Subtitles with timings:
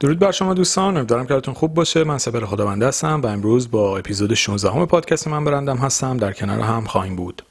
[0.00, 0.96] درود بر شما دوستان.
[0.96, 2.04] امیدوارم که حالتون خوب باشه.
[2.04, 6.16] من سپر خداونده هستم و امروز با اپیزود 16 همه پادکست من برندم هستم.
[6.16, 7.42] در کنار هم خواهیم بود.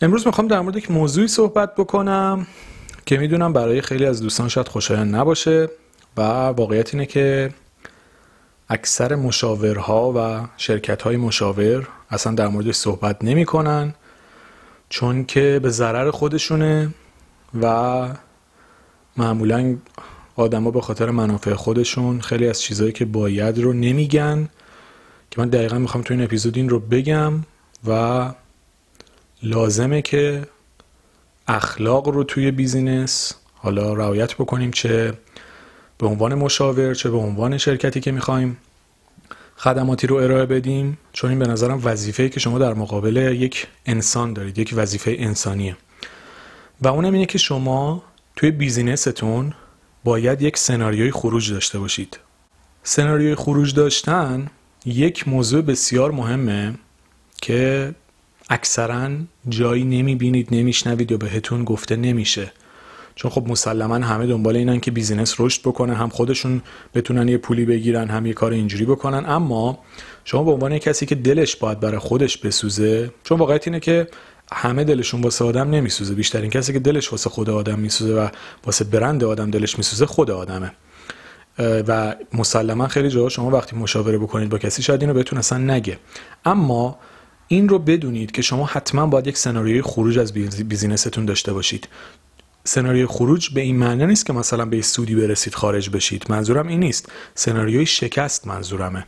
[0.00, 2.46] امروز می‌خوام در مورد یک موضوعی صحبت بکنم
[3.06, 5.68] که می‌دونم برای خیلی از دوستان شاید خوشایند نباشه
[6.16, 7.50] و واقعیت اینه که
[8.68, 13.94] اکثر مشاورها و شرکت های مشاور اصلا در موردش صحبت نمی‌کنن
[14.88, 16.94] چون که به ضرر خودشونه
[17.62, 18.08] و
[19.16, 19.76] معمولا
[20.40, 24.48] آدما به خاطر منافع خودشون خیلی از چیزهایی که باید رو نمیگن
[25.30, 27.32] که من دقیقا می‌خوام تو این اپیزود این رو بگم
[27.88, 28.30] و
[29.42, 30.42] لازمه که
[31.48, 35.12] اخلاق رو توی بیزینس حالا رعایت بکنیم چه
[35.98, 38.56] به عنوان مشاور چه به عنوان شرکتی که می‌خوایم
[39.56, 40.98] خدماتی رو ارائه بدیم.
[41.12, 45.76] چون این به نظرم وظیفه‌ای که شما در مقابل یک انسان دارید یک وظیفه انسانیه.
[46.82, 48.02] و اونم اینه که شما
[48.36, 49.54] توی بیزینستون
[50.04, 52.18] باید یک سناریوی خروج داشته باشید.
[52.82, 54.46] سناریوی خروج داشتن
[54.86, 56.74] یک موضوع بسیار مهمه
[57.42, 57.94] که
[58.50, 59.10] اکثرا
[59.48, 62.52] جایی نمی‌بینید نمیشنوید یا بهتون گفته نمیشه.
[63.14, 66.62] چون خب مسلما همه دنبال اینن که بیزینس رشد بکنه هم خودشون
[66.94, 69.24] بتونن یه پولی بگیرن هم یه کار اینجوری بکنن.
[69.26, 69.78] اما
[70.24, 74.08] شما به عنوان کسی که دلش باید برای خودش بسوزه چون واقعیت اینه که
[74.52, 76.14] همه دلشون واسه آدم نمیسوزه.
[76.14, 78.28] بیشترین کسی که دلش واسه خود آدم میسوزه و
[78.66, 80.72] واسه برند آدم دلش میسوزه خود آدمه.
[81.58, 85.98] و مسلما خیلی جاها شما وقتی مشاوره بکنید با کسی شاید اینو بهتون اصلا نگه.
[86.44, 86.98] اما
[87.48, 91.88] این رو بدونید که شما حتما باید یک سناریوی خروج از بیزینستون داشته باشید.
[92.64, 96.26] سناریوی خروج به این معنی نیست که مثلا به سودی برسید خارج بشید.
[96.28, 97.12] منظورم این نیست.
[97.34, 99.04] سناریوی شکست منظورمه.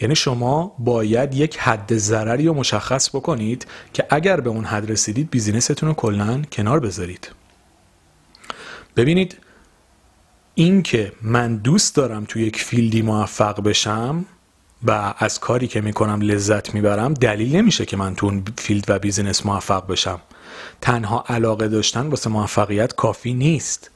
[0.00, 5.30] یعنی شما باید یک حد ضرری رو مشخص بکنید که اگر به اون حد رسیدید
[5.30, 7.30] business تون رو کلا کنار بذارید.
[8.96, 9.36] ببینید
[10.54, 14.24] این که من دوست دارم تو یک field ی موفق بشم
[14.86, 18.98] و از کاری که می‌کنم لذت می‌برم دلیل نمیشه که من تو اون field و
[18.98, 20.20] business موفق بشم.
[20.80, 23.90] تنها علاقه داشتن واسه موفقیت کافی نیست.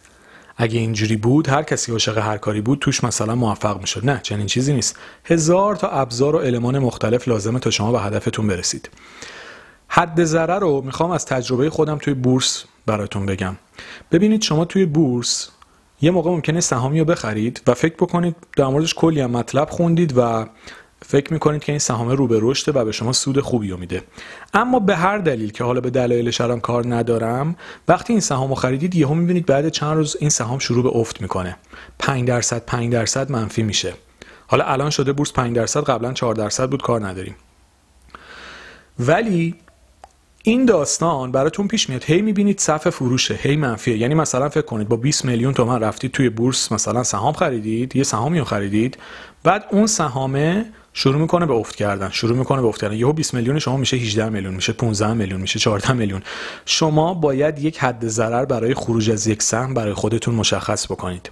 [0.60, 4.06] اگه اینجوری بود هر کسی عاشق هر کاری بود توش مثلا موفق می‌شد.
[4.06, 4.96] نه چنین چیزی نیست.
[5.24, 8.90] هزار تا ابزار و المان مختلف لازمه تا شما به هدفتون برسید.
[9.88, 13.56] حد ضرر رو می‌خوام از تجربه خودم توی بورس براتون بگم.
[14.12, 15.48] ببینید شما توی بورس
[16.00, 20.12] یه موقع ممکنه سهامی رو بخرید و فکر بکنید در موردش کلی هم مطلب خوندید
[20.16, 20.46] و
[21.02, 24.02] فکر می‌کنید که این سهام رو به رشده و به شما سود خوبی میده.
[24.54, 27.56] اما به هر دلیل که حالا به دلایل الان کار ندارم
[27.88, 31.20] وقتی این سهام رو خریدید یهو می‌بینید بعد چند روز این سهام شروع به افت
[31.20, 31.56] می‌کنه.
[31.98, 33.94] 5 درصد 5 درصد منفی میشه.
[34.46, 37.36] حالا الان شده بورس 5 درصد قبلا 4 درصد بود کار نداریم.
[38.98, 39.54] ولی
[40.42, 42.04] این داستان براتون پیش میاد.
[42.04, 43.98] هی می‌بینید صف فروشه هی منفیه.
[43.98, 48.02] یعنی مثلا فکر کنید با 20 میلیون تومن رفتید توی بورس مثلا سهام خریدید یه
[48.02, 48.98] سهامی رو خریدید
[49.42, 50.66] بعد اون سهامه
[50.98, 52.96] شروع می‌کنه به افت کردن شروع می‌کنه به افت کردن.
[52.96, 56.22] یهو 20 میلیون شما میشه 18 میلیون میشه 15 میلیون میشه 14 میلیون.
[56.66, 61.30] شما باید یک حد ضرر برای خروج از یک سهم برای خودتون مشخص بکنید.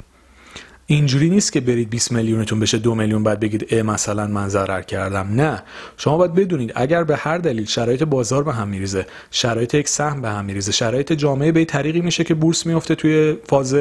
[0.86, 4.82] اینجوری نیست که برید 20 میلیونتون بشه دو میلیون بعد بگید اه مثلا من ضرر
[4.82, 5.28] کردم.
[5.34, 5.62] نه.
[5.96, 10.22] شما باید بدونید اگر به هر دلیل شرایط بازار به هم میریزه شرایط یک سهم
[10.22, 13.76] به هم میریزه شرایط جامعه به طریقی میشه که بورس میفته توی فاز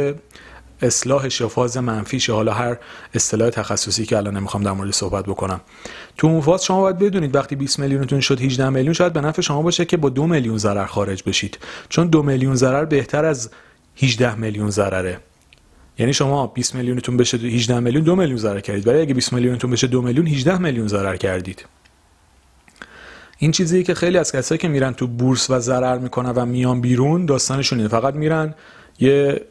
[0.82, 2.78] اصلاحش یا فاز منفیش حالا هر
[3.14, 5.62] اصطلاح تخصصی که الان نمی‌خوام در مورد صحبت بکنم.
[6.18, 9.42] تو اون فاز شما باید بدونید وقتی 20 میلیونتون شد 18 میلیون شاید به نفع
[9.42, 11.58] شما باشه که با دو میلیون ضرر خارج بشید.
[11.90, 13.50] چون دو میلیون ضرر بهتر از
[13.98, 15.20] 18 میلیون ضرره.
[15.98, 18.88] یعنی شما 20 میلیونتون بشه 18 میلیون دو میلیون ضرر کردید.
[18.88, 21.66] ولی اگه 20 میلیونتون بشه دو میلیون 18 میلیون ضرر کردید.
[23.38, 26.82] این چیزی که خیلی از کسایی که میرن تو بورس و ضرر می‌کنن و میان
[26.82, 27.90] بیرون داستانشون اینه.
[27.90, 28.56] فقط میرن
[29.00, 29.42] یه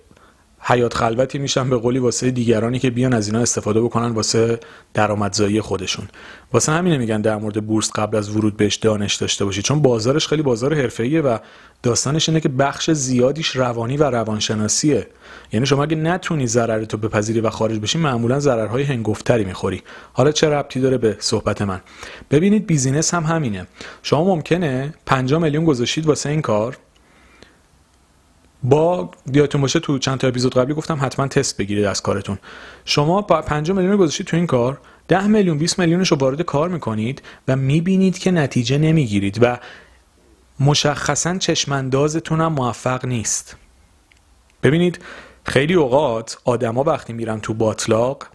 [0.66, 4.60] حیات خلوتی میشن به قولی واسه دیگرانی که بیان از اینا استفاده بکنن واسه
[4.94, 6.08] درآمدزایی خودشون.
[6.52, 9.62] واسه همینه میگن در مورد بورس قبل از ورود بهش دانش داشته باشی.
[9.62, 11.38] چون بازارش خیلی بازار حرفه‌ایه و
[11.82, 15.06] داستانش اینه که بخش زیادیش روانی و روانشناسیه.
[15.52, 19.82] یعنی شما اگه نتونی ضرر تو بپذیری و خارج بشی معمولا ضررهای هنگفتری می‌خوری.
[20.12, 21.80] حالا چه ربطی داره به صحبت من؟
[22.30, 23.66] ببینید بیزینس هم همینه.
[24.02, 26.76] شما ممکنه 5 میلیون گذاشتید واسه این کار
[28.64, 32.38] با یادتون باشه تو چند تا اپیزود قبلی گفتم حتما تست بگیرید از کارتون.
[32.84, 36.68] شما با 5 میلیون گذاشتید تو این کار 10 میلیون 20 میلیونش رو وارد کار
[36.68, 39.58] می‌کنید و می‌بینید که نتیجه نمی‌گیرید و
[40.60, 43.56] مشخصا چشماندازتون هم موفق نیست.
[44.62, 44.98] ببینید
[45.44, 48.26] خیلی اوقات آدما وقتی میرن تو باطلاق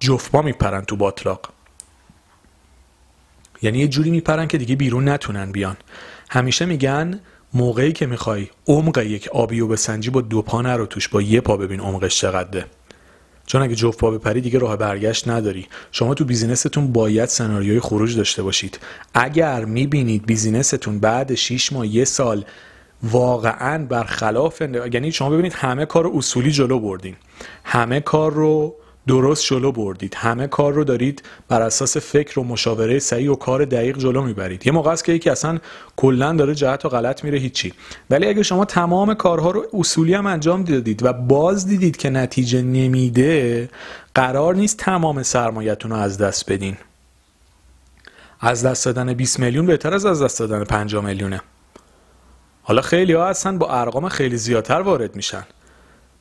[0.00, 1.48] جفما میپرن تو باطلاق.
[3.62, 5.76] یعنی یه جوری میپرن که دیگه بیرون نتونن بیان.
[6.30, 7.20] همیشه میگن
[7.54, 11.40] موقعی که می‌خوای عمق یک آبی رو بسنجی با دو پا رو توش با یه
[11.40, 12.64] پا ببین عمقش چقدره.
[13.46, 15.66] چون اگه جفت پا بپری دیگه راه برگشت نداری.
[15.92, 18.78] شما تو بیزینستون باید سناریوی خروج داشته باشید.
[19.14, 22.44] اگر می‌بینید بیزینستون بعد 6 ماه یه سال
[23.02, 24.60] واقعا برخلاف
[24.92, 27.16] یعنی شما ببینید همه کار اصولی جلو بردین.
[27.64, 30.14] همه کار رو درست جلو بردید.
[30.14, 34.66] همه کار رو دارید بر اساس فکر و مشاوره صحیح و کار دقیق جلو می‌برید.
[34.66, 35.58] یه موقع است که یکی اصلا
[35.96, 37.72] کلا داره جهت و غلط میره هیچی.
[38.10, 42.62] ولی اگه شما تمام کارها رو اصولی هم انجام دادید و باز دیدید که نتیجه
[42.62, 43.68] نمیده
[44.14, 46.76] قرار نیست تمام سرمایتون رو از دست بدین.
[48.40, 51.40] از دست دادن 20 میلیون بهتر از از دست دادن 5 میلیونه.
[52.62, 55.44] حالا خیلی ها هستن با ارقام خیلی زیادتر وارد میشن.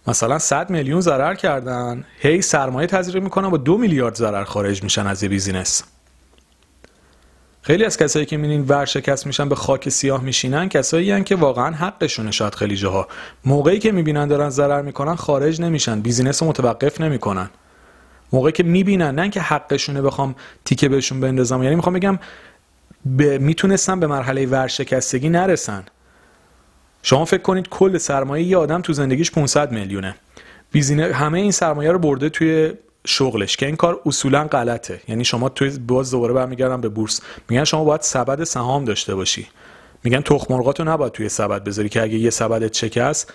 [0.07, 2.03] مثلا 100 میلیون ضرر کردن.
[2.19, 5.83] هی سرمایه تزریق می‌کنن با دو میلیارد ضرر خارج میشن از یه بیزینس.
[7.61, 11.75] خیلی از کسایی که می‌بینین ورشکست میشن به خاک سیاه میشینن کسایی هن که واقعا
[11.75, 13.07] حقشونه شاید خیلی جاها.
[13.45, 17.49] موقعی که می‌بینن دارن ضرر می‌کنن خارج نمیشن بیزینس رو متوقف نمی‌کنن.
[18.33, 20.35] موقعی که می‌بینن نه که حقشونه بخوام
[20.65, 21.63] تیکه بهشون بندازم.
[21.63, 22.19] یعنی می‌خوام بگم
[23.05, 25.83] به می‌تونستن به مرحله ورشکستگی نرسن.
[27.03, 30.15] شما فکر کنید کل سرمایه یه آدم تو زندگیش 500 میلیونه.
[30.71, 32.73] بیزینه همه این سرمایه رو برده توی
[33.07, 35.01] شغلش که این کار اصولا غلطه.
[35.07, 37.21] یعنی شما توی باز دوباره برمیگردم به بورس.
[37.49, 39.47] میگن شما باید سبد سهام داشته باشی.
[40.03, 43.33] میگن تخم مرغاتو نباید توی سبد بذاری که اگه یه سبدت شکست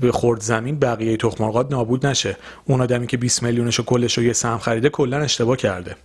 [0.00, 2.36] به خورد زمین بقیه تخم نابود نشه.
[2.64, 5.96] اون آدمی که 20 میلیونش و کلش رو یه سهم خریده کلا اشتباه کرده.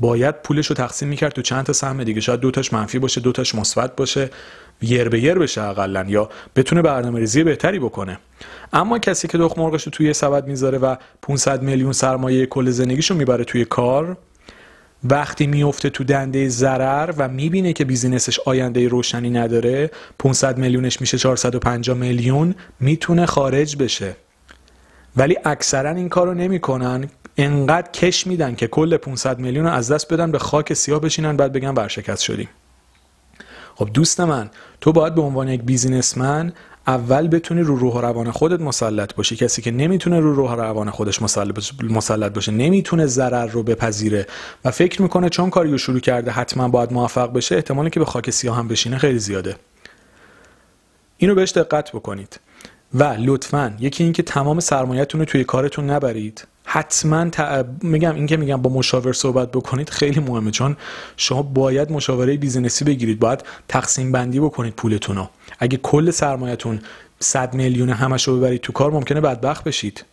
[0.00, 2.04] باید پولش رو تقسیم می‌کرد تو چند تا سهم.
[2.04, 4.30] دیگه شاید دوتاش منفی باشه دوتاش مثبت باشه.
[4.82, 8.18] یر به یر بشه اقلا یا بتونه برنامه ریزی بهتری بکنه.
[8.72, 13.14] اما کسی که دخ مرغش رو توی سبد می‌ذاره و 500 میلیون سرمایه کل زندگیشو
[13.14, 14.16] می‌بره توی کار
[15.04, 21.18] وقتی میفته تو دنده ضرر و می‌بینه که بیزینسش آینده روشنی نداره 500 میلیونش میشه
[21.18, 24.16] 450 میلیون می‌تونه خارج بشه.
[25.16, 27.08] ولی اکثرا این کارو نمی‌کنن.
[27.36, 31.36] انقدر کش میدن که کل 500 میلیون رو از دست بدن به خاک سیاه بشینن
[31.36, 32.48] بعد بگن برشکست شدیم.
[33.74, 34.50] خب دوست من
[34.80, 36.52] تو باید به عنوان یک بیزینسمن
[36.86, 39.36] اول بتونی رو روح و روان خودت مسلط باشی.
[39.36, 41.22] کسی که نمی‌تونه رو روح و روان خودش
[41.82, 44.26] مسلط باشه نمی‌تونه ضرر رو بپذیره
[44.64, 48.30] و فکر می‌کنه چون کاریو شروع کرده حتما باید موفق بشه احتمالی که به خاک
[48.30, 49.56] سیاه هم بشینه خیلی زیاده.
[51.16, 52.40] اینو بهش دقت بکنید.
[52.94, 56.46] و لطفا یکی اینکه تمام سرمایه‌تون رو توی کارتون نبرید.
[56.64, 57.30] حتما
[57.82, 60.76] میگم این که میگم با مشاور صحبت بکنید خیلی مهمه چون
[61.16, 65.28] شما باید مشاوره بیزینسی بگیرید باید تقسیم بندی بکنید پولتون رو.
[65.58, 66.80] اگه کل سرمایهتون
[67.20, 70.04] 100 میلیون همش رو ببرید تو کار ممکنه بدبخت بشید.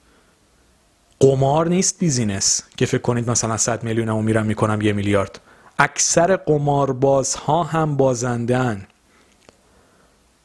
[1.19, 5.39] قمار نیست بیزینس که فکر کنید مثلا 100 میلیون رو میرم می‌کنم یه میلیارد.
[5.80, 8.88] اکثر قماربازها هم بازندن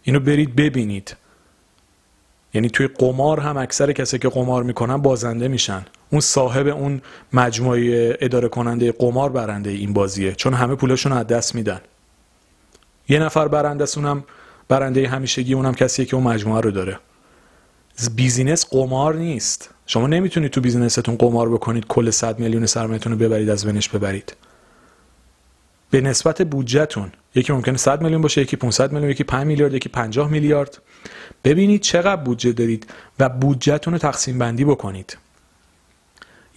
[0.02, 1.16] اینو برید ببینید.
[2.54, 5.84] یعنی توی قمار هم اکثر کسی که قمار می‌کنن بازنده میشن.
[6.10, 7.02] اون صاحب اون
[7.32, 11.80] مجموعه اداره کننده قمار برنده این بازیه چون همه پولشون از دست میدن.
[13.08, 14.24] یه نفر برنده اونم
[14.68, 16.98] برنده همیشگی اونم کسیه که اون مجموعه رو داره.
[18.16, 19.70] بیزینس قمار نیست.
[19.86, 24.36] شما نمی‌تونید تو بیزینستون قمار بکنید کل 100 میلیون سرمایه‌تون رو ببرید از بنش ببرید.
[25.92, 29.88] به نسبت بودجهتون یکی ممکنه 100 میلیون باشه یکی 500 میلیون یکی 5 میلیارد یکی
[29.88, 30.78] 50 میلیارد.
[31.44, 32.86] ببینید چقدر بودجه دارید
[33.18, 35.16] و بودجهتون رو تقسیم بندی بکنید.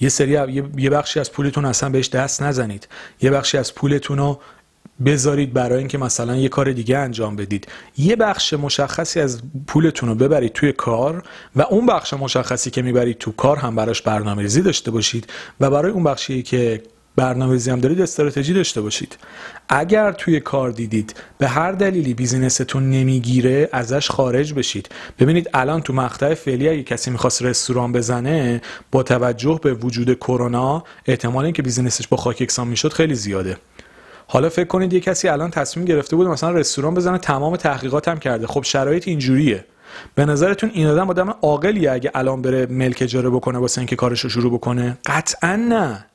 [0.02, 0.32] یه سری
[0.78, 2.88] یه بخشی از پولتون اصلا بهش دست نزنید.
[3.22, 4.40] یه بخشی از پولتون رو
[5.06, 7.68] بذارید برای اینکه مثلا یه کار دیگه انجام بدید.
[7.98, 11.24] یه بخش مشخصی از پولتون رو ببرید توی کار
[11.56, 15.28] و اون بخش مشخصی که می‌برید تو کار هم براش برنامه ریزی داشته باشید
[15.60, 16.82] و برای اون بخشی که
[17.16, 19.18] برنامه‌ریزی هم دارید استراتژی داشته باشید.
[19.70, 24.90] اگر توی کار دیدید به هر دلیلی بیزینستون نمی‌گیره ازش خارج بشید.
[25.20, 30.84] ببینید الان تو مقطع فعلی اگه کسی می‌خواست رستوران بزنه با توجه به وجود کرونا
[31.06, 33.58] احتمال اینکه بیزینسش با خاک یکسان می‌شد خیلی زیاده.
[34.28, 38.20] حالا فکر کنید یه کسی الان تصمیم گرفته بود مثلا رستوران بزنه تمام تحقیقات هم
[38.20, 38.48] کرده.
[38.48, 39.66] خب شرایط اینجوریه.
[40.16, 44.20] به نظرتون این آدم آدم عاقلیه اگه الان بره ملک اجاره بکنه واسه اینکه کارش
[44.20, 46.06] رو شروع بکنه؟ قطعا نه.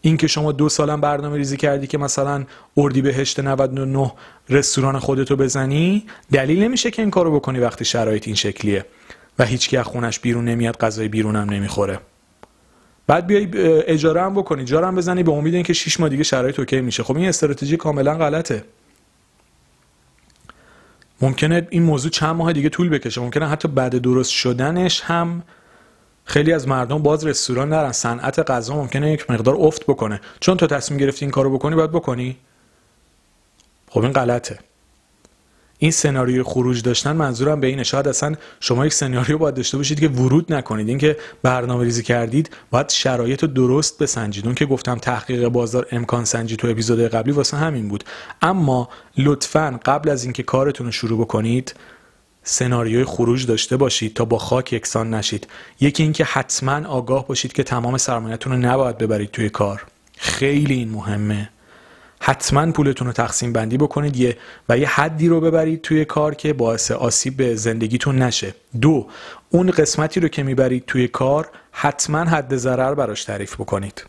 [0.00, 2.44] اینکه شما دو سالم برنامه ریزی کردی که مثلا
[2.76, 4.12] اردی بهشت 99
[4.48, 8.84] رستوران خودتو بزنی دلیل نمیشه که این کارو بکنی وقتی شرایط این شکلیه
[9.38, 11.98] و هیچ از خونش بیرون نمیاد غذای بیرونم نمی‌خوره.
[13.06, 13.48] بعد بیای
[13.86, 17.02] اجاره هم بکنی اجاره هم بزنی به امید اینکه 6 ماه دیگه شرایط اوکی میشه.
[17.02, 18.64] خب این استراتژی کاملا غلطه.
[21.20, 23.20] ممکنه این موضوع چند ماه دیگه طول بکشه.
[23.20, 25.42] ممکنه حتی بعد درست شدنش هم
[26.30, 27.92] خیلی از مردم باز رستوران نرن.
[27.92, 30.20] صنعت غذا ممکنه یک مقدار افت بکنه.
[30.40, 32.36] چون تو تصمیم گرفتی این کارو بکنی باید بکنی.
[33.88, 34.58] خب این غلطه.
[35.78, 37.82] این سناریوی خروج داشتن منظورم به اینه.
[37.82, 40.88] شاید اصلا شما یک سناریو باید داشته باشید که ورود نکنید.
[40.88, 44.46] اینکه برنامه ریزی کردید باید شرایط درست بسنجید.
[44.46, 48.04] اون که گفتم تحقیق بازار امکان سنجی تو اپیزود قبلی واسه همین بود.
[48.42, 51.74] اما لطفا قبل از اینکه کارتون رو شروع بکنید
[52.42, 55.46] سناریوی خروج داشته باشید تا با خاک یکسان نشید.
[55.80, 59.86] یکی اینکه حتما آگاه باشید که تمام سرمایه‌تون رو نباید ببرید توی کار.
[60.16, 61.50] خیلی این مهمه.
[62.20, 64.36] حتما پولتون رو تقسیم بندی بکنید یه
[64.68, 68.54] و یه حدی رو ببرید توی کار که باعث آسیب به زندگیتون نشه.
[68.80, 69.06] دو
[69.50, 74.04] اون قسمتی رو که می‌برید توی کار حتما حد ضرر براش تعریف بکنید.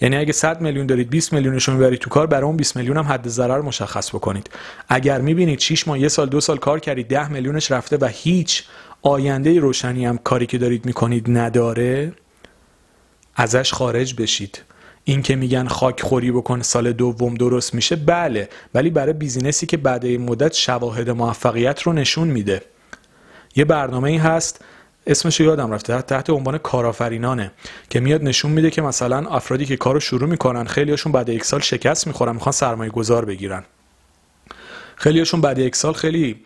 [0.00, 2.96] یعنی اگه 100 میلیون دارید 20 میلیونش رو می‌برید تو کار برای اون 20 میلیون
[2.96, 4.50] هم حد ضرر مشخص بکنید.
[4.88, 8.64] اگر می‌بینید 6 ماه یه سال دو سال کار کردید 10 میلیونش رفته و هیچ
[9.02, 12.12] آینده روشنی هم کاری که دارید می‌کنید نداره
[13.36, 14.62] ازش خارج بشید.
[15.04, 18.48] این که میگن خاک خوری بکن سال دوم درست میشه بله.
[18.74, 22.62] ولی برای بیزینسی که بعد این مدت شواهد موفقیت رو نشون میده.
[23.56, 24.64] یه برنامه ای هست
[25.06, 26.02] اسمش یادم رفته.
[26.02, 27.50] تحت عنوان کارآفرینانه
[27.90, 31.60] که میاد نشون میده که مثلا افرادی که کارو شروع می‌کنن خیلیاشون بعد یک سال
[31.60, 33.64] شکست می‌خورن می‌خوان سرمایه گذار بگیرن.
[34.96, 36.40] خیلیاشون بعد یک سال خیلی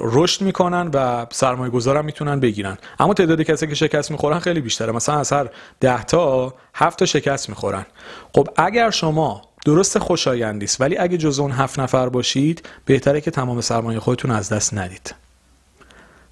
[0.00, 2.78] رشد می‌کنن و سرمایه گذارم می‌تونن بگیرن.
[3.00, 4.92] اما تعداد کسی که شکست می‌خورن خیلی بیشتره.
[4.92, 5.48] مثلا از هر
[5.80, 7.86] ده تا هفت تا شکست می‌خورن.
[8.34, 13.30] خب اگر شما درست خوشایندی است ولی اگه جزو اون هفت نفر باشید بهتره که
[13.30, 15.14] تمام سرمایه خودتون از دست ندید.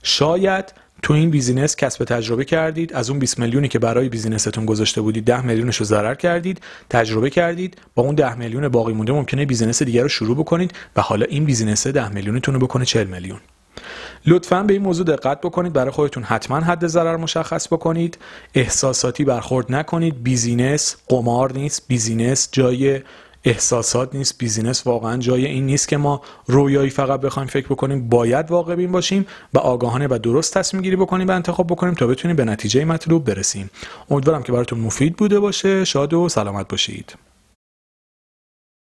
[0.03, 4.67] شاید تو این business کسب تجربه کردید از اون 20 میلیونی که برای business تون
[4.67, 9.13] گذاشته بودید 10 میلیونش رو ضرر کردید تجربه کردید با اون 10 میلیون باقی مونده
[9.13, 13.07] ممکنه business دیگر رو شروع بکنید و حالا این business 10 میلیونتون رو بکنه 40
[13.07, 13.41] میلیون.
[14.27, 18.19] لطفا به این موضوع دقت بکنید برای خودتون حتما حد ضرر مشخص بکنید.
[18.55, 20.23] احساساتی برخورد نکنید.
[20.23, 21.85] business قمار نیست.
[21.89, 23.01] business جای
[23.45, 28.51] احساسات نیست business واقعا جای این نیست که ما رویایی فقط بخوایم فکر بکنیم باید
[28.51, 32.37] واقع بین باشیم و آگاهانه و درست تصمیم گیری بکنیم و انتخاب بکنیم تا بتونیم
[32.37, 33.71] به نتیجه مطلوب برسیم.
[34.11, 35.85] امیدوارم که براتون مفید بوده باشه.
[35.85, 37.30] شاد و سلامت باشید.